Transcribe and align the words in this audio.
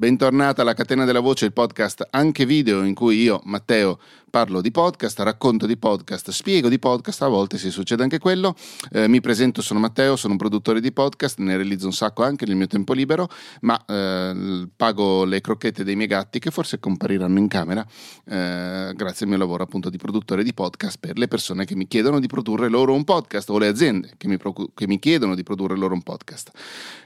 Bentornata 0.00 0.62
alla 0.62 0.74
Catena 0.74 1.04
della 1.04 1.18
Voce, 1.18 1.44
il 1.44 1.52
podcast 1.52 2.06
anche 2.10 2.46
video 2.46 2.84
in 2.84 2.94
cui 2.94 3.20
io, 3.20 3.40
Matteo, 3.46 3.98
parlo 4.30 4.60
di 4.60 4.70
podcast, 4.70 5.18
racconto 5.18 5.66
di 5.66 5.76
podcast, 5.76 6.30
spiego 6.30 6.68
di 6.68 6.78
podcast, 6.78 7.20
a 7.22 7.26
volte 7.26 7.58
si 7.58 7.68
succede 7.72 8.04
anche 8.04 8.20
quello. 8.20 8.54
Eh, 8.92 9.08
mi 9.08 9.20
presento, 9.20 9.60
sono 9.60 9.80
Matteo, 9.80 10.14
sono 10.14 10.34
un 10.34 10.38
produttore 10.38 10.80
di 10.80 10.92
podcast, 10.92 11.40
ne 11.40 11.56
realizzo 11.56 11.86
un 11.86 11.92
sacco 11.92 12.22
anche 12.22 12.46
nel 12.46 12.54
mio 12.54 12.68
tempo 12.68 12.92
libero, 12.92 13.28
ma 13.62 13.84
eh, 13.86 14.68
pago 14.76 15.24
le 15.24 15.40
crocchette 15.40 15.82
dei 15.82 15.96
miei 15.96 16.06
gatti 16.06 16.38
che 16.38 16.52
forse 16.52 16.78
compariranno 16.78 17.38
in 17.40 17.48
camera 17.48 17.84
eh, 18.24 18.92
grazie 18.94 19.24
al 19.24 19.30
mio 19.30 19.38
lavoro 19.38 19.64
appunto 19.64 19.90
di 19.90 19.96
produttore 19.96 20.44
di 20.44 20.54
podcast 20.54 20.98
per 21.00 21.18
le 21.18 21.26
persone 21.26 21.64
che 21.64 21.74
mi 21.74 21.88
chiedono 21.88 22.20
di 22.20 22.28
produrre 22.28 22.68
loro 22.68 22.94
un 22.94 23.02
podcast 23.02 23.50
o 23.50 23.58
le 23.58 23.66
aziende 23.66 24.12
che 24.16 24.28
mi, 24.28 24.36
procu- 24.36 24.70
che 24.74 24.86
mi 24.86 25.00
chiedono 25.00 25.34
di 25.34 25.42
produrre 25.42 25.76
loro 25.76 25.94
un 25.94 26.02
podcast. 26.02 26.52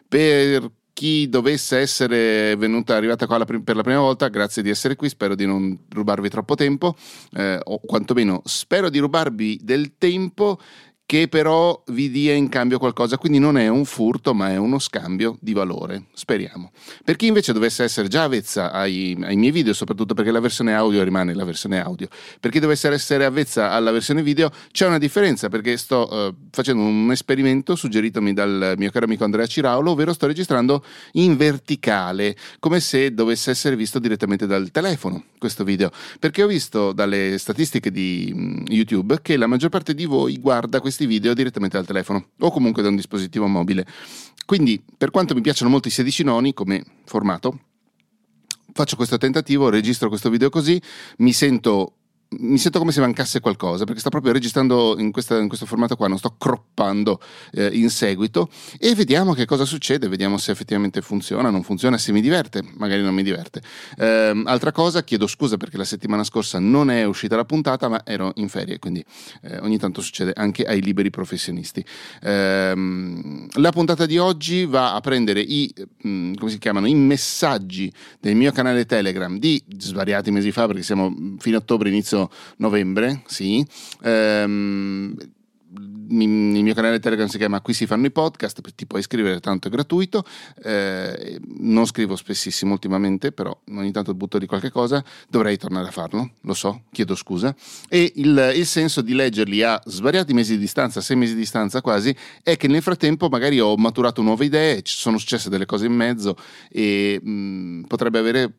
Per 0.07 0.71
chi 0.93 1.29
dovesse 1.29 1.79
essere 1.79 2.55
venuta 2.57 2.95
arrivata 2.95 3.27
qua 3.27 3.45
per 3.45 3.77
la 3.77 3.83
prima 3.83 4.01
volta, 4.01 4.29
grazie 4.29 4.63
di 4.63 4.71
essere 4.71 4.97
qui, 4.97 5.09
spero 5.09 5.35
di 5.35 5.47
non 5.47 5.79
rubarvi 5.89 6.29
troppo 6.29 6.55
tempo, 6.55 6.95
eh, 7.33 7.59
o 7.63 7.81
quantomeno 7.81 8.43
spero 8.45 8.91
di 8.91 8.99
rubarvi 8.99 9.61
del 9.63 9.97
tempo 9.99 10.59
che 11.13 11.29
però 11.29 11.83
vi 11.89 12.11
dia 12.11 12.33
in 12.33 12.49
cambio 12.49 12.79
qualcosa, 12.79 13.19
quindi 13.19 13.39
non 13.39 13.59
è 13.59 13.69
un 13.69 13.85
furto 13.85 14.33
ma 14.33 14.51
è 14.51 14.57
uno 14.57 14.79
scambio 14.79 15.37
di 15.41 15.53
valore, 15.53 16.05
speriamo. 16.15 16.71
Per 17.05 17.17
chi 17.17 17.27
invece 17.27 17.53
dovesse 17.53 17.85
essere 17.85 18.09
già 18.09 18.23
avvezza 18.23 18.73
ai, 18.73 19.15
ai, 19.23 19.37
miei 19.37 19.51
video, 19.51 19.75
soprattutto 19.75 20.15
perché 20.15 20.31
la 20.31 20.41
versione 20.41 20.75
audio 20.75 21.03
rimane 21.03 21.35
la 21.35 21.45
versione 21.45 21.83
audio, 21.83 22.09
per 22.41 22.51
chi 22.51 22.61
dovesse 22.61 22.89
essere 22.89 23.27
avvezza 23.27 23.73
alla 23.73 23.91
versione 23.91 24.23
video 24.23 24.51
c'è 24.71 24.87
una 24.87 24.97
differenza 24.97 25.51
perché 25.51 25.77
sto 25.77 26.09
uh, 26.11 26.35
facendo 26.51 26.83
un 26.83 27.11
esperimento 27.11 27.77
suggeritomi 27.77 28.33
dal 28.33 28.75
mio 28.79 28.91
caro 28.91 29.05
amico 29.05 29.25
Andrea 29.25 29.47
Ciraulo, 29.47 29.91
ovvero 29.91 30.15
sto 30.15 30.27
registrando 30.27 30.83
in 31.13 31.37
verticale, 31.37 32.35
come 32.59 32.81
se 32.81 33.13
dovesse 33.13 33.51
essere 33.51 33.77
visto 33.77 33.99
direttamente 33.99 34.47
dal 34.47 34.71
telefono 34.71 35.25
questo 35.37 35.63
video, 35.63 35.91
perché 36.19 36.43
ho 36.43 36.47
visto 36.47 36.93
dalle 36.93 37.37
statistiche 37.37 37.91
di 37.91 38.33
mm, 38.35 38.65
YouTube 38.69 39.19
che 39.21 39.37
la 39.37 39.47
maggior 39.47 39.69
parte 39.69 39.93
di 39.93 40.07
voi 40.07 40.39
guarda 40.39 40.81
questi 40.81 40.92
questi 40.93 41.07
video 41.07 41.33
direttamente 41.33 41.79
dal 41.79 41.87
telefono 41.87 42.29
o 42.41 42.51
comunque 42.51 42.83
da 42.83 42.89
un 42.89 42.97
dispositivo 42.97 43.47
mobile. 43.47 43.87
Quindi, 44.45 44.83
per 44.99 45.11
quanto 45.11 45.35
mi 45.35 45.41
piacciono 45.41 45.71
molto 45.71 45.89
i 45.89 45.91
16 45.91 46.25
noni 46.25 46.53
come 46.53 46.85
formato, 47.07 47.61
faccio 48.75 48.97
questo 48.97 49.17
tentativo, 49.17 49.71
registro 49.71 50.11
questo 50.11 50.29
video 50.29 50.51
così, 50.51 50.81
mi 51.19 51.33
sento 51.33 51.95
mi 52.39 52.59
sento 52.59 52.79
come 52.79 52.93
se 52.93 53.01
mancasse 53.01 53.41
qualcosa 53.41 53.85
perché 53.85 54.01
sto 54.01 54.11
proprio 54.11 54.33
registrando 54.33 54.99
in, 54.99 55.13
questa, 55.13 55.39
in 55.39 55.49
questo 55.49 55.67
formato 55.67 55.97
qua, 55.97 56.09
non 56.09 56.19
sto 56.19 56.35
croppando 56.39 57.21
eh, 57.53 57.71
in 57.73 57.91
seguito 57.91 58.49
e 58.79 58.95
vediamo 58.95 59.35
che 59.35 59.45
cosa 59.45 59.65
succede, 59.65 60.09
vediamo 60.09 60.39
se 60.39 60.51
effettivamente 60.51 61.01
funziona, 61.03 61.51
non 61.51 61.63
funziona, 61.63 61.99
se 61.99 62.13
mi 62.13 62.21
diverte, 62.21 62.63
magari 62.77 63.03
non 63.03 63.15
mi 63.15 63.23
diverte. 63.23 63.63
Eh, 63.97 64.43
altra 64.45 64.73
cosa, 64.73 65.03
chiedo 65.03 65.27
scusa 65.27 65.57
perché 65.57 65.77
la 65.77 65.85
settimana 65.85 66.25
scorsa 66.25 66.59
non 66.59 66.91
è 66.91 67.05
uscita 67.05 67.37
la 67.37 67.45
puntata 67.45 67.89
ma 67.89 68.03
ero 68.05 68.33
in 68.37 68.49
ferie, 68.49 68.79
quindi 68.79 69.05
eh, 69.43 69.59
ogni 69.59 69.79
tanto 69.79 70.01
succede 70.01 70.33
anche 70.35 70.65
ai 70.65 70.81
liberi 70.81 71.11
professionisti. 71.11 71.85
Ehm, 72.23 73.49
la 73.55 73.71
puntata 73.71 74.07
di 74.07 74.19
oggi 74.19 74.65
va 74.65 74.95
a 74.95 75.01
prendere 75.01 75.41
i, 75.41 75.73
mh, 76.03 76.09
mm, 76.09 76.35
come 76.35 76.51
si 76.51 76.59
chiamano, 76.59 76.87
i 76.87 76.95
messaggi 76.95 77.93
del 78.21 78.35
mio 78.35 78.53
canale 78.53 78.87
Telegram 78.87 79.39
di 79.39 79.63
svariati 79.79 80.31
mesi 80.31 80.53
fa 80.53 80.67
perché 80.67 80.83
siamo 80.83 81.15
fine 81.39 81.57
ottobre, 81.57 81.89
inizio 81.89 82.22
novembre, 82.57 83.23
sì. 83.27 83.65
Ehm, 84.03 85.15
il 85.75 86.63
mio 86.63 86.75
canale 86.75 86.99
Telegram 86.99 87.27
si 87.27 87.39
chiama 87.39 87.61
Qui 87.61 87.73
si 87.73 87.87
fanno 87.87 88.07
i 88.07 88.11
podcast, 88.11 88.61
ti 88.75 88.87
puoi 88.87 89.01
iscrivere, 89.01 89.41
tanto 89.41 89.69
è 89.69 89.71
gratuito. 89.71 90.25
Eh, 90.63 91.41
non 91.59 91.87
scrivo 91.87 92.17
spessissimo 92.17 92.73
ultimamente, 92.73 93.33
però 93.33 93.57
ogni 93.71 93.91
tanto 93.93 94.15
butto 94.15 94.39
di 94.39 94.47
qualche 94.47 94.71
cosa, 94.71 95.03
dovrei 95.29 95.57
tornare 95.57 95.89
a 95.89 95.91
farlo, 95.91 96.33
lo 96.41 96.55
so, 96.55 96.85
chiedo 96.93 97.15
scusa. 97.15 97.55
E 97.89 98.13
il, 98.17 98.53
il, 98.57 98.67
senso 98.67 99.01
di 99.01 99.15
leggerli 99.15 99.63
a 99.63 99.81
svariati 99.85 100.35
mesi 100.35 100.53
di 100.53 100.59
distanza, 100.59 101.01
sei 101.01 101.17
mesi 101.17 101.33
di 101.33 101.41
distanza 101.41 101.81
quasi, 101.81 102.15
è 102.43 102.57
che 102.57 102.69
nel 102.69 102.83
frattempo 102.83 103.29
magari 103.29 103.61
ho 103.61 103.77
maturato 103.77 104.23
nuove 104.23 104.45
idee, 104.45 104.83
ci 104.83 104.97
sono 104.97 105.19
successe 105.19 105.49
delle 105.49 105.67
cose 105.67 105.87
in 105.87 105.95
mezzo 105.95 106.37
e 106.71 107.19
mh, 107.23 107.83
potrebbe 107.87 108.19
avere 108.19 108.53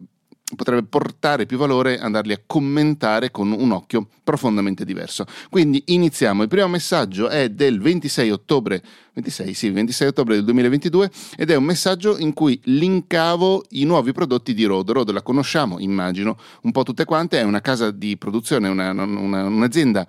potrebbe 0.56 0.84
portare 0.84 1.46
più 1.46 1.58
valore 1.58 2.00
andarli 2.00 2.34
a 2.34 2.42
commentare 2.46 3.32
con 3.32 3.52
un 3.52 3.72
occhio 3.72 4.08
profondamente 4.24 4.86
diverso. 4.86 5.26
Quindi 5.50 5.84
iniziamo. 5.88 6.44
Il 6.44 6.50
primo 6.50 6.68
messaggio 6.68 7.30
è 7.30 7.50
del 7.50 7.80
26 7.80 8.32
ottobre, 8.32 8.82
26, 9.14 9.54
sì, 9.54 9.70
26 9.70 10.08
ottobre 10.08 10.36
del 10.36 10.44
2022 10.46 11.12
ed 11.38 11.52
è 11.52 11.56
un 11.56 11.64
messaggio 11.64 12.18
in 12.18 12.34
cui 12.34 12.60
linkavo 12.64 13.66
i 13.72 13.84
nuovi 13.84 14.12
prodotti 14.12 14.54
di 14.54 14.64
Rode. 14.66 14.94
Rode 14.94 15.12
la 15.12 15.22
conosciamo, 15.22 15.80
immagino, 15.80 16.38
un 16.62 16.72
po' 16.72 16.84
tutte 16.84 17.06
quante, 17.06 17.40
è 17.40 17.44
una 17.44 17.62
casa 17.62 17.92
di 17.92 18.18
produzione, 18.18 18.68
una, 18.68 18.92
una, 18.92 19.44
un'azienda 19.44 20.08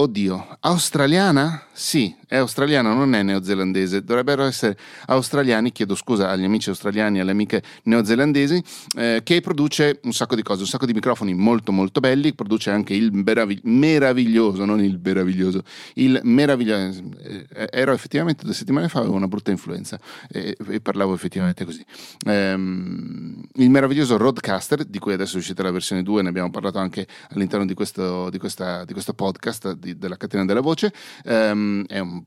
Oddio, 0.00 0.58
australiana? 0.60 1.64
Sì, 1.72 2.14
è 2.28 2.36
australiana, 2.36 2.92
non 2.92 3.14
è 3.14 3.22
neozelandese. 3.22 4.04
Dovrebbero 4.04 4.44
essere 4.44 4.76
australiani, 5.06 5.72
chiedo 5.72 5.94
scusa 5.94 6.28
agli 6.28 6.44
amici 6.44 6.68
australiani 6.68 7.18
e 7.18 7.20
alle 7.22 7.30
amiche 7.30 7.62
neozelandesi, 7.84 8.62
eh, 8.96 9.22
che 9.24 9.40
produce 9.40 10.00
un 10.02 10.12
sacco 10.12 10.36
di 10.36 10.42
cose, 10.42 10.60
un 10.60 10.68
sacco 10.68 10.84
di 10.84 10.92
microfoni 10.92 11.32
molto 11.32 11.72
molto 11.72 12.00
belli, 12.00 12.34
produce 12.34 12.70
anche 12.70 12.94
il 12.94 13.12
meravig- 13.12 13.64
meraviglioso, 13.64 14.66
non 14.66 14.80
il 14.82 15.00
meraviglioso, 15.02 15.62
il 15.94 16.20
meraviglioso. 16.22 17.02
Eh, 17.18 17.68
ero 17.70 17.92
effettivamente 17.92 18.44
due 18.44 18.54
settimane 18.54 18.88
fa, 18.88 18.98
avevo 18.98 19.14
una 19.14 19.26
brutta 19.26 19.50
influenza 19.50 19.98
e, 20.30 20.54
e 20.68 20.80
parlavo 20.80 21.14
effettivamente 21.14 21.64
così. 21.64 21.82
Ehm, 22.26 23.42
il 23.54 23.70
meraviglioso 23.70 24.18
Roadcaster, 24.18 24.84
di 24.84 24.98
cui 24.98 25.14
adesso 25.14 25.36
è 25.36 25.38
uscita 25.38 25.62
la 25.62 25.70
versione 25.70 26.02
2, 26.02 26.22
ne 26.22 26.28
abbiamo 26.28 26.50
parlato 26.50 26.78
anche 26.78 27.06
all'interno 27.30 27.64
di 27.64 27.72
questo, 27.72 28.28
di 28.28 28.38
questa, 28.38 28.84
di 28.84 28.92
questo 28.92 29.14
podcast 29.14 29.72
di, 29.72 29.96
della 29.96 30.18
catena 30.18 30.44
della 30.44 30.60
voce, 30.60 30.92
ehm, 31.24 31.86
è 31.86 31.98
un 31.98 32.17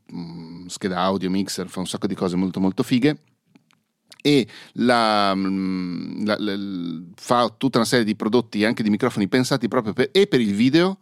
scheda 0.68 1.00
audio, 1.00 1.30
mixer, 1.30 1.68
fa 1.68 1.80
un 1.80 1.88
sacco 1.88 2.08
di 2.08 2.16
cose 2.16 2.36
molto 2.36 2.60
molto 2.60 2.84
fighe. 2.84 3.18
E 4.24 4.48
la, 4.74 5.34
la, 5.34 6.36
la, 6.38 6.56
fa 7.16 7.54
tutta 7.58 7.80
una 7.80 7.88
serie 7.88 8.06
di 8.06 8.16
prodotti 8.16 8.64
anche 8.64 8.84
di 8.84 8.92
microfoni 8.92 9.28
pensati 9.28 9.68
proprio 9.68 9.94
per, 9.94 10.10
e 10.12 10.28
per 10.28 10.40
il 10.40 10.54
video 10.54 11.00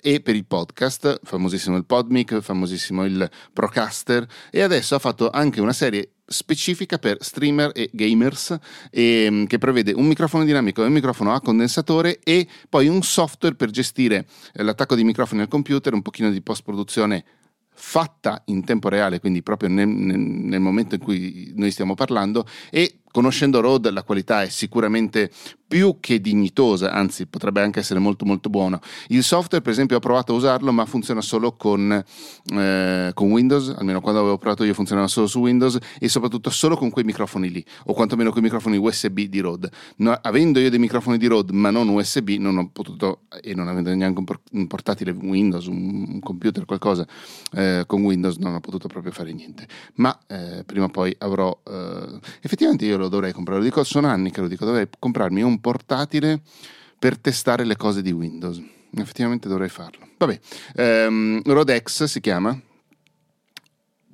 e 0.00 0.20
per 0.20 0.34
il 0.34 0.46
podcast, 0.46 1.20
famosissimo 1.22 1.76
il 1.76 1.84
Podmic, 1.84 2.40
famosissimo 2.40 3.04
il 3.04 3.28
Procaster. 3.52 4.26
E 4.50 4.62
adesso 4.62 4.94
ha 4.94 4.98
fatto 4.98 5.30
anche 5.30 5.60
una 5.60 5.72
serie 5.72 6.10
specifica 6.26 6.98
per 6.98 7.18
streamer 7.20 7.70
e 7.74 7.88
gamers 7.92 8.56
e, 8.90 9.28
mm, 9.30 9.44
che 9.44 9.58
prevede 9.58 9.92
un 9.92 10.06
microfono 10.06 10.44
dinamico 10.44 10.82
e 10.82 10.86
un 10.86 10.92
microfono 10.92 11.32
a 11.32 11.40
condensatore 11.40 12.18
e 12.22 12.48
poi 12.68 12.88
un 12.88 13.02
software 13.02 13.54
per 13.54 13.70
gestire 13.70 14.26
eh, 14.52 14.62
l'attacco 14.62 14.96
di 14.96 15.04
microfoni 15.04 15.42
al 15.42 15.48
computer, 15.48 15.94
un 15.94 16.02
pochino 16.02 16.30
di 16.30 16.42
post 16.42 16.62
produzione 16.64 17.24
fatta 17.76 18.42
in 18.46 18.64
tempo 18.64 18.88
reale, 18.88 19.20
quindi 19.20 19.42
proprio 19.42 19.68
nel, 19.68 19.86
nel, 19.86 20.60
momento 20.60 20.94
in 20.94 21.00
cui 21.00 21.52
noi 21.54 21.70
stiamo 21.70 21.94
parlando 21.94 22.46
e 22.70 23.00
conoscendo 23.16 23.60
Rode 23.60 23.90
la 23.92 24.02
qualità 24.02 24.42
è 24.42 24.50
sicuramente 24.50 25.30
più 25.66 25.96
che 26.00 26.20
dignitosa, 26.20 26.92
anzi 26.92 27.26
potrebbe 27.26 27.62
anche 27.62 27.80
essere 27.80 27.98
molto 27.98 28.26
molto 28.26 28.50
buono. 28.50 28.78
Il 29.08 29.22
software 29.22 29.62
per 29.62 29.72
esempio 29.72 29.96
ho 29.96 30.00
provato 30.00 30.34
a 30.34 30.36
usarlo 30.36 30.70
ma 30.70 30.84
funziona 30.84 31.22
solo 31.22 31.52
con, 31.52 31.90
eh, 31.92 33.10
con, 33.14 33.30
Windows, 33.30 33.74
almeno 33.76 34.02
quando 34.02 34.20
avevo 34.20 34.36
provato 34.36 34.64
io 34.64 34.74
funzionava 34.74 35.08
solo 35.08 35.26
su 35.26 35.40
Windows 35.40 35.78
e 35.98 36.10
soprattutto 36.10 36.50
solo 36.50 36.76
con 36.76 36.90
quei 36.90 37.06
microfoni 37.06 37.50
lì, 37.50 37.64
o 37.86 37.94
quantomeno 37.94 38.28
con 38.28 38.40
i 38.40 38.42
microfoni 38.42 38.76
USB 38.76 39.20
di 39.20 39.40
Rode. 39.40 39.70
No, 39.96 40.12
avendo 40.20 40.60
io 40.60 40.68
dei 40.68 40.78
microfoni 40.78 41.16
di 41.16 41.26
Rode 41.26 41.54
ma 41.54 41.70
non 41.70 41.88
USB 41.88 42.36
non 42.38 42.58
ho 42.58 42.68
potuto, 42.70 43.22
e 43.40 43.54
non 43.54 43.68
avendo 43.68 43.94
neanche 43.94 44.22
un, 44.50 44.66
portatile 44.66 45.12
Windows, 45.12 45.64
un, 45.66 46.04
un 46.06 46.20
computer, 46.20 46.66
qualcosa 46.66 47.06
eh, 47.54 47.84
con 47.86 48.02
Windows 48.02 48.36
non 48.36 48.54
ho 48.54 48.60
potuto 48.60 48.88
proprio 48.88 49.10
fare 49.10 49.32
niente. 49.32 49.66
Ma 49.94 50.16
eh, 50.26 50.64
prima 50.66 50.84
o 50.84 50.90
poi 50.90 51.16
avrò... 51.18 51.58
Eh, 51.64 52.18
effettivamente 52.42 52.84
io 52.84 52.98
lo 52.98 53.05
dovrei 53.08 53.32
comprare, 53.32 53.58
lo 53.60 53.64
dico, 53.64 53.84
sono 53.84 54.08
anni 54.08 54.30
che 54.30 54.40
lo 54.40 54.48
dico, 54.48 54.64
dovrei 54.64 54.88
comprarmi 54.98 55.42
un 55.42 55.60
portatile 55.60 56.40
per 56.98 57.18
testare 57.18 57.64
le 57.64 57.76
cose 57.76 58.02
di 58.02 58.10
Windows. 58.10 58.62
Effettivamente 58.94 59.48
dovrei 59.48 59.68
farlo. 59.68 60.06
Vabbè, 60.16 61.06
um, 61.06 61.42
Rodex 61.44 62.04
si 62.04 62.20
chiama. 62.20 62.58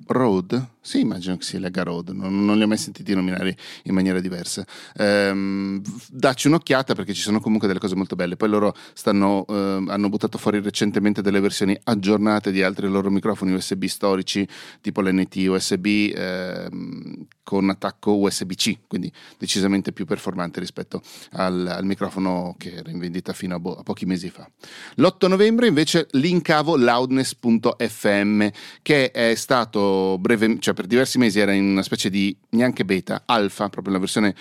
Road? 0.07 0.71
Sì, 0.85 0.99
immagino 0.99 1.37
che 1.37 1.45
sia 1.45 1.59
Lega 1.59 1.81
Road, 1.81 2.09
non, 2.09 2.43
non, 2.43 2.57
li 2.57 2.63
ho 2.63 2.67
mai 2.67 2.75
sentiti 2.75 3.15
nominare 3.15 3.55
in 3.83 3.93
maniera 3.93 4.19
diversa. 4.19 4.65
Ehm, 4.97 5.81
dacci 6.09 6.47
un'occhiata 6.47 6.93
perché 6.93 7.13
ci 7.13 7.21
sono 7.21 7.39
comunque 7.39 7.69
delle 7.69 7.79
cose 7.79 7.95
molto 7.95 8.17
belle. 8.17 8.35
Poi 8.35 8.49
loro 8.49 8.75
stanno, 8.91 9.45
eh, 9.47 9.85
hanno 9.87 10.09
buttato 10.09 10.37
fuori 10.37 10.59
recentemente 10.59 11.21
delle 11.21 11.39
versioni 11.39 11.79
aggiornate 11.83 12.51
di 12.51 12.61
altri 12.63 12.89
loro 12.89 13.09
microfoni 13.09 13.53
USB 13.53 13.85
storici, 13.85 14.45
tipo 14.81 14.99
l'NT 14.99 15.35
USB 15.47 15.85
ehm, 16.13 17.27
con 17.43 17.69
attacco 17.69 18.17
USB-C, 18.17 18.79
quindi 18.87 19.09
decisamente 19.37 19.93
più 19.93 20.05
performante 20.05 20.59
rispetto 20.59 21.01
al, 21.31 21.65
al 21.65 21.85
microfono 21.85 22.55
che 22.57 22.73
era 22.73 22.89
in 22.89 22.99
vendita 22.99 23.31
fino 23.31 23.55
a, 23.55 23.59
bo- 23.59 23.75
a 23.75 23.83
pochi 23.83 24.05
mesi 24.05 24.29
fa. 24.29 24.49
L'8 24.95 25.29
novembre 25.29 25.67
invece 25.67 26.07
linkavo 26.11 26.75
loudness.fm 26.75 28.47
che 28.81 29.11
è 29.11 29.35
stato 29.35 30.17
brevemente, 30.19 30.61
cioè 30.61 30.72
cioè 30.73 30.75
per 30.75 30.87
diversi 30.87 31.17
mesi 31.17 31.39
era 31.39 31.53
in 31.53 31.69
una 31.69 31.83
specie 31.83 32.09
di 32.09 32.35
neanche 32.49 32.83
beta, 32.83 33.23
alfa, 33.25 33.69
proprio 33.69 33.93
la 33.93 33.99
versione 33.99 34.35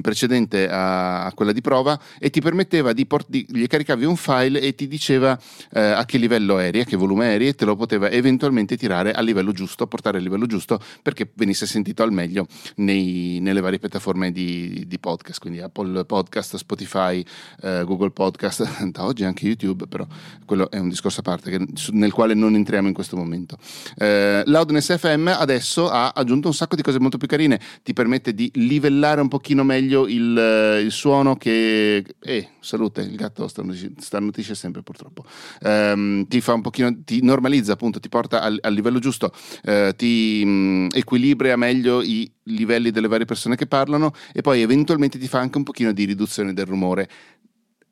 precedente 0.00 0.68
a, 0.68 1.26
a 1.26 1.32
quella 1.32 1.52
di 1.52 1.60
prova, 1.60 2.00
e 2.18 2.30
ti 2.30 2.40
permetteva 2.40 2.92
di, 2.92 3.06
port- 3.06 3.28
gli 3.30 3.66
caricavi 3.66 4.04
un 4.04 4.16
file 4.16 4.60
e 4.60 4.74
ti 4.74 4.88
diceva 4.88 5.38
eh, 5.72 5.80
a 5.80 6.04
che 6.04 6.18
livello 6.18 6.58
eri, 6.58 6.80
a 6.80 6.84
che 6.84 6.96
volume 6.96 7.34
eri, 7.34 7.48
e 7.48 7.54
te 7.54 7.64
lo 7.64 7.76
poteva 7.76 8.10
eventualmente 8.10 8.76
tirare 8.76 9.12
al 9.12 9.24
livello 9.24 9.52
giusto, 9.52 9.86
portare 9.86 10.16
al 10.16 10.22
livello 10.22 10.46
giusto 10.46 10.80
perché 11.02 11.30
venisse 11.34 11.66
sentito 11.66 12.02
al 12.02 12.12
meglio 12.12 12.46
nei, 12.76 13.38
nelle 13.40 13.60
varie 13.60 13.78
piattaforme 13.78 14.32
di, 14.32 14.84
di, 14.86 14.98
podcast, 14.98 15.40
quindi 15.40 15.60
Apple 15.60 16.04
Podcast, 16.04 16.56
Spotify, 16.56 17.22
eh, 17.62 17.82
Google 17.84 18.10
Podcast, 18.10 18.84
da 18.90 19.04
oggi 19.04 19.24
anche 19.24 19.46
YouTube, 19.46 19.86
però 19.86 20.06
quello 20.46 20.70
è 20.70 20.78
un 20.78 20.88
discorso 20.88 21.20
a 21.20 21.22
parte 21.22 21.50
che, 21.50 21.66
nel 21.92 22.12
quale 22.12 22.34
non 22.34 22.54
entriamo 22.54 22.88
in 22.88 22.94
questo 22.94 23.16
momento. 23.16 23.58
Eh, 23.96 24.42
Loudness 24.46 24.96
FM 24.96 25.28
adesso 25.28 25.73
ha 25.76 26.10
aggiunto 26.10 26.48
un 26.48 26.54
sacco 26.54 26.76
di 26.76 26.82
cose 26.82 27.00
molto 27.00 27.18
più 27.18 27.28
carine, 27.28 27.60
ti 27.82 27.92
permette 27.92 28.34
di 28.34 28.50
livellare 28.54 29.20
un 29.20 29.28
pochino 29.28 29.64
meglio 29.64 30.06
il, 30.06 30.80
il 30.84 30.90
suono 30.90 31.36
che... 31.36 32.04
Eh, 32.20 32.48
salute, 32.60 33.02
il 33.02 33.14
gatto 33.14 33.46
starnutisce 33.46 34.54
sempre 34.54 34.82
purtroppo. 34.82 35.24
Eh, 35.60 36.26
ti 36.28 36.40
fa 36.40 36.54
un 36.54 36.62
pochino, 36.62 36.94
ti 37.04 37.22
normalizza 37.22 37.72
appunto, 37.72 38.00
ti 38.00 38.08
porta 38.08 38.40
al, 38.40 38.58
al 38.60 38.72
livello 38.72 38.98
giusto, 38.98 39.32
eh, 39.62 39.94
ti 39.96 40.42
mm, 40.44 40.88
equilibra 40.92 41.56
meglio 41.56 42.02
i 42.02 42.30
livelli 42.44 42.90
delle 42.90 43.08
varie 43.08 43.26
persone 43.26 43.56
che 43.56 43.66
parlano 43.66 44.12
e 44.32 44.40
poi 44.40 44.60
eventualmente 44.60 45.18
ti 45.18 45.28
fa 45.28 45.38
anche 45.38 45.56
un 45.56 45.64
pochino 45.64 45.92
di 45.92 46.04
riduzione 46.04 46.52
del 46.52 46.66
rumore 46.66 47.08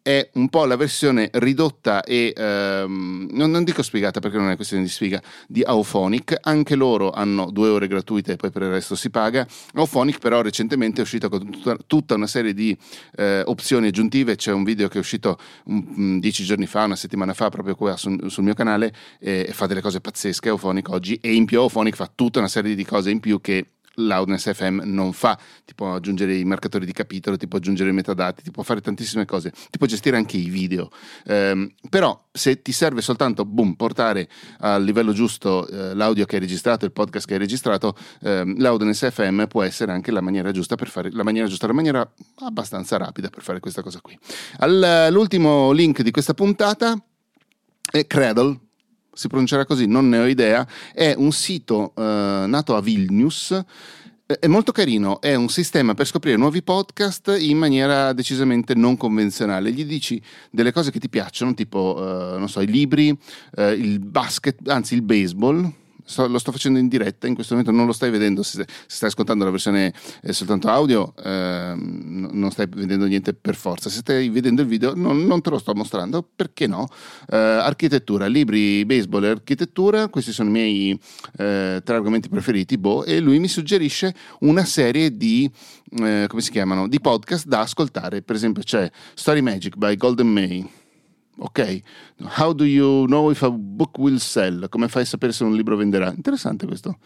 è 0.03 0.29
un 0.35 0.49
po' 0.49 0.65
la 0.65 0.75
versione 0.75 1.31
ridotta 1.35 2.03
e 2.03 2.33
ehm, 2.37 3.29
non, 3.31 3.51
non, 3.51 3.63
dico 3.63 3.83
spiegata 3.83 4.19
perché 4.19 4.37
non 4.37 4.51
è 4.51 4.57
questione 4.57 4.83
di 4.83 4.89
spiega 4.89 5.23
di 5.47 5.63
Auphonic. 5.63 6.37
Anche 6.43 6.75
loro 6.75 7.13
hanno 7.13 7.51
due 7.51 7.69
ore 7.69 7.87
gratuite 7.87 8.33
e 8.33 8.37
poi 8.37 8.51
per 8.51 8.63
il 8.63 8.71
resto 8.71 8.97
si 8.97 9.11
paga. 9.11 9.47
Auphonic 9.75 10.19
però 10.19 10.43
recentemente 10.43 11.01
è 11.01 11.05
uscito 11.05 11.29
con 11.29 11.49
tutta, 11.49 11.77
tutta 11.87 12.15
una 12.15 12.27
serie 12.27 12.53
di 12.53 12.77
eh, 13.17 13.43
opzioni 13.47 13.87
aggiuntive. 13.87 14.35
C'è 14.35 14.53
un 14.53 14.65
video 14.65 14.89
che 14.89 14.97
è 14.97 15.01
uscito 15.01 15.39
un, 15.67 16.19
dieci 16.19 16.43
giorni 16.45 16.67
fa 16.67 16.85
una 16.85 16.97
settimana 16.97 17.33
fa 17.33 17.49
proprio 17.49 17.77
qua 17.77 17.97
sul, 17.97 18.29
sul 18.29 18.43
mio 18.43 18.55
canale 18.55 18.93
e 19.21 19.51
fa 19.53 19.67
delle 19.67 19.81
cose 19.81 20.01
pazzesche 20.01 20.49
Auphonic 20.49 20.89
oggi. 20.89 21.19
E 21.23 21.33
in 21.33 21.45
più 21.45 21.61
Auphonic 21.61 21.95
fa 21.95 22.11
tutta 22.13 22.41
una 22.41 22.49
serie 22.49 22.75
di 22.75 22.85
cose 22.85 23.11
in 23.11 23.21
più 23.21 23.41
che 23.41 23.67
Loudness 23.97 24.53
FM 24.53 24.83
non 24.85 25.13
fa, 25.13 25.39
ti 25.65 25.75
può 25.75 25.95
aggiungere 25.95 26.35
i 26.35 26.45
marcatori 26.45 26.87
di 26.87 26.93
capitolo, 26.93 27.37
ti 27.37 27.49
può 27.49 27.59
aggiungere 27.59 27.91
i 27.91 27.93
metadati, 27.93 28.43
ti 28.43 28.51
può 28.51 28.63
fare 28.63 28.81
tantissime 28.81 29.25
cose, 29.25 29.51
ti 29.71 29.79
può 29.79 29.87
gestire 29.87 30.17
anche 30.17 30.37
i 30.37 30.49
video. 30.49 30.91
Um, 31.27 31.73
però 31.89 32.29
se 32.33 32.63
ti 32.63 32.73
serve 32.73 33.03
soltanto 33.03 33.45
boom, 33.45 33.75
portare 33.75 34.29
al 34.61 34.83
livello 34.83 35.13
giusto 35.13 35.67
uh, 35.69 35.95
l'audio 35.95 36.25
che 36.25 36.37
hai 36.37 36.41
registrato, 36.41 36.85
il 36.85 36.93
podcast 36.93 37.27
che 37.27 37.35
hai 37.35 37.39
registrato, 37.39 37.97
um, 38.21 38.55
Loudness 38.59 39.11
FM 39.11 39.45
può 39.45 39.63
essere 39.63 39.93
anche 39.93 40.11
la 40.11 40.21
maniera 40.21 40.51
giusta 40.53 40.77
per 40.77 40.89
fare 40.89 41.11
la 41.13 41.23
maniera 41.23 41.47
giusta, 41.47 41.67
la 41.67 41.73
maniera 41.73 42.11
abbastanza 42.41 42.97
rapida 42.97 43.29
per 43.29 43.43
fare 43.43 43.61
questa 43.61 43.83
cosa 43.83 44.01
qui. 44.01 44.19
All, 44.59 45.11
l'ultimo 45.13 45.73
link 45.73 46.03
di 46.03 46.11
questa 46.11 46.35
puntata 46.35 46.97
è 47.91 48.07
Cradle 48.07 48.59
si 49.13 49.29
pronuncerà 49.29 49.65
così, 49.65 49.87
non 49.87 50.09
ne 50.09 50.19
ho 50.19 50.27
idea, 50.27 50.67
è 50.93 51.15
un 51.17 51.33
sito 51.33 51.93
eh, 51.97 52.45
nato 52.47 52.77
a 52.77 52.81
Vilnius. 52.81 53.65
È 54.25 54.47
molto 54.47 54.73
carino, 54.73 55.21
è 55.21 55.35
un 55.35 55.51
sistema 55.51 55.93
per 55.93 56.07
scoprire 56.07 56.39
nuovi 56.39 56.63
podcast 56.63 57.37
in 57.39 57.59
maniera 57.59 58.15
decisamente 58.15 58.75
non 58.75 58.97
convenzionale. 58.97 59.73
Gli 59.73 59.85
dici 59.85 60.23
delle 60.51 60.73
cose 60.73 60.91
che 60.91 60.99
ti 60.99 61.11
piacciono, 61.11 61.53
tipo, 61.53 61.97
eh, 61.99 62.39
non 62.39 62.49
so, 62.49 62.63
i 62.63 62.67
libri, 62.67 63.15
eh, 63.57 63.73
il 63.73 63.99
basket, 63.99 64.67
anzi 64.69 64.95
il 64.95 65.03
baseball, 65.03 65.71
sto, 66.05 66.27
lo 66.27 66.39
sto 66.39 66.53
facendo 66.53 66.79
in 66.79 66.89
diretta, 66.89 67.27
in 67.27 67.35
questo 67.35 67.55
momento 67.55 67.75
non 67.75 67.87
lo 67.87 67.93
stai 67.93 68.11
vedendo, 68.11 68.43
se, 68.43 68.65
se 68.67 68.67
stai 68.87 69.09
ascoltando 69.09 69.45
la 69.45 69.51
versione 69.51 69.93
eh, 70.23 70.33
soltanto 70.33 70.69
audio 70.69 71.15
eh, 71.23 71.75
non 71.77 72.51
stai 72.51 72.67
vedendo 72.69 73.07
niente 73.07 73.35
per 73.35 73.55
forza, 73.55 73.89
se 73.89 73.99
stai 73.99 74.29
vedendo 74.29 74.63
il 74.63 74.69
video 74.69 74.95
non, 74.95 75.25
non 75.25 75.41
te 75.41 75.51
lo 75.51 75.59
sto 75.59 75.75
mostrando, 75.75 76.27
perché 76.35 76.67
no? 76.67 76.89
Eh, 77.29 77.37
architettura, 77.37 78.27
libri, 78.27 78.85
baseball 78.85 79.25
e 79.25 79.29
architettura, 79.29 80.09
questi 80.09 80.33
sono 80.33 80.49
i 80.49 80.53
miei 80.53 81.01
eh, 81.39 81.81
tre 81.85 81.95
argomenti 81.95 82.29
preferiti, 82.29 82.79
boh, 82.79 83.05
e 83.05 83.21
lui 83.21 83.39
mi 83.39 83.49
suggerisce 83.49 84.15
una 84.41 84.65
serie 84.65 85.17
di, 85.17 85.51
eh, 86.01 86.27
come 86.29 86.43
si 86.43 86.51
chiamano, 86.51 86.89
di 86.89 87.01
podcast 87.01 87.47
da 87.47 87.61
ascoltare, 87.61 88.23
per 88.23 88.37
esempio 88.37 88.63
c'è 88.63 88.91
Story 89.15 89.41
Magic 89.41 89.77
by 89.77 89.97
Golden 89.97 90.29
May, 90.29 90.81
Ok, 91.45 91.83
how 92.39 92.53
do 92.53 92.65
you 92.65 93.07
know 93.09 93.29
if 93.29 93.43
a 93.43 93.51
book 93.51 93.99
will 93.99 94.19
sell? 94.21 94.69
Come 94.69 94.87
fai 94.87 95.03
a 95.03 95.05
sapere 95.05 95.33
se 95.33 95.43
un 95.43 95.55
libro 95.57 95.77
venderà? 95.77 96.13
Interessante 96.15 96.67
questo. 96.67 96.99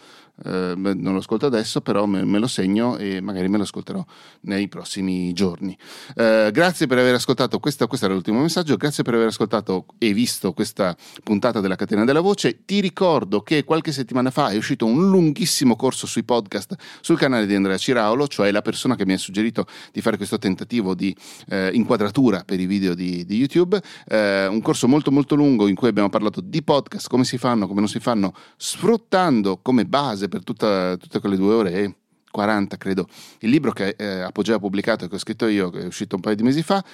Eh, 0.45 0.75
non 0.77 1.13
lo 1.13 1.19
ascolto 1.19 1.47
adesso, 1.47 1.81
però 1.81 2.05
me, 2.07 2.25
me, 2.25 2.39
lo 2.39 2.47
segno 2.47 2.97
e 2.99 3.21
magari 3.21 3.49
me 3.49 3.57
lo 3.57 3.63
ascolterò 3.63 4.05
nei 4.43 4.69
prossimi 4.69 5.33
giorni. 5.33 5.77
Eh, 6.15 6.51
grazie 6.53 6.87
per 6.87 6.99
aver 6.99 7.15
ascoltato, 7.15 7.59
questa, 7.59 7.87
questo 7.87 8.07
era 8.07 8.15
l'ultimo 8.15 8.41
messaggio, 8.41 8.77
grazie 8.77 9.03
per 9.03 9.15
aver 9.15 9.29
ascoltato 9.29 9.87
e 9.99 10.13
visto 10.13 10.53
questa 10.53 10.97
puntata 11.23 11.61
della 11.61 11.77
Catena 11.77 12.05
della 12.05 12.21
Voce. 12.21 12.65
Ti 12.65 12.81
ricordo 12.81 13.41
che 13.43 13.65
qualche 13.65 13.93
settimana 13.93 14.31
fa 14.31 14.51
è 14.51 14.57
uscito 14.57 14.85
un 14.85 15.09
lunghissimo 15.09 15.75
corso 15.75 16.07
sui 16.07 16.25
podcast 16.25 16.75
sul 17.01 17.19
canale 17.19 17.47
di 17.47 17.55
Andrea 17.55 17.79
Ciraulo, 17.79 18.29
cioè 18.29 18.51
la 18.51 18.63
persona 18.63 18.95
che 18.95 19.07
mi 19.07 19.15
ha 19.15 19.19
suggerito 19.19 19.67
di 19.93 20.01
fare 20.01 20.17
questo 20.17 20.39
tentativo 20.39 20.95
di 20.95 21.17
eh, 21.49 21.71
inquadratura 21.73 22.43
per 22.45 22.61
i 22.61 22.67
video 22.67 22.95
di, 22.95 23.25
di 23.25 23.37
YouTube. 23.37 23.81
Eh, 24.07 24.47
un 24.47 24.61
corso 24.61 24.87
molto 24.87 25.11
molto 25.11 25.35
lungo 25.35 25.67
in 25.67 25.75
cui 25.75 25.89
abbiamo 25.89 26.09
parlato 26.11 26.41
di 26.41 26.63
podcast, 26.63 27.09
come 27.09 27.25
si 27.25 27.39
fanno, 27.39 27.67
come 27.67 27.81
non 27.81 27.89
si 27.89 28.01
fanno, 28.01 28.35
sfruttando 28.57 29.61
come 29.63 29.87
base 29.87 30.26
base 30.27 30.29
per 30.29 30.45
tutta, 30.45 30.97
tutte 30.97 31.21
quelle 31.21 31.37
due 31.37 31.55
ore 31.55 31.73
e 31.73 31.95
40 32.31 32.77
credo. 32.77 33.09
Il 33.41 33.51
libro 33.51 33.73
che 33.73 33.95
eh, 33.97 34.21
Apogea 34.21 34.57
ha 34.57 34.59
pubblicato 34.59 35.09
che 35.09 35.15
ho 35.15 35.19
scritto 35.19 35.47
io 35.47 35.71
che 35.71 35.81
è 35.81 35.87
uscito 35.87 36.17
un 36.17 36.23
paio 36.23 36.37
di 36.37 36.43
mesi 36.43 36.63
fa 36.63 36.85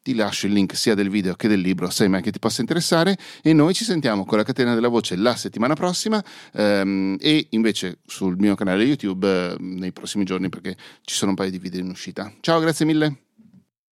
ti 0.00 0.14
lascio 0.14 0.46
il 0.46 0.52
link 0.52 0.76
sia 0.76 0.94
del 0.94 1.10
video 1.10 1.34
che 1.34 1.48
del 1.48 1.60
libro 1.60 1.90
sai 1.90 2.08
mai 2.08 2.22
che 2.22 2.30
ti 2.30 2.38
possa 2.38 2.60
interessare. 2.60 3.16
E 3.42 3.52
noi 3.52 3.74
ci 3.74 3.84
sentiamo 3.84 4.24
con 4.24 4.38
la 4.38 4.44
catena 4.44 4.74
della 4.74 4.88
voce 4.88 5.16
la 5.16 5.36
settimana 5.36 5.74
prossima 5.74 6.22
ehm, 6.52 7.16
e 7.20 7.46
invece 7.50 7.98
sul 8.06 8.36
mio 8.38 8.54
canale 8.54 8.84
YouTube 8.84 9.28
eh, 9.28 9.56
nei 9.58 9.92
prossimi 9.92 10.24
giorni 10.24 10.48
perché 10.48 10.76
ci 11.02 11.14
sono 11.14 11.30
un 11.30 11.36
paio 11.36 11.50
di 11.50 11.58
video 11.58 11.80
in 11.80 11.90
uscita. 11.90 12.32
Ciao 12.40 12.58
grazie 12.58 12.86
mille 12.86 13.27